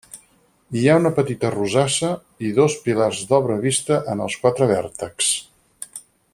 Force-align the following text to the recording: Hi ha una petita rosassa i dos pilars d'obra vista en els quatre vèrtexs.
Hi 0.79 0.85
ha 0.87 0.95
una 1.01 1.11
petita 1.19 1.51
rosassa 1.55 2.09
i 2.49 2.51
dos 2.61 2.79
pilars 2.87 3.21
d'obra 3.33 3.61
vista 3.67 4.01
en 4.15 4.27
els 4.27 4.41
quatre 4.47 4.73
vèrtexs. 4.75 5.33